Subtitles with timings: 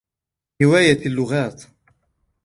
[0.61, 1.59] هوايتي اللغات.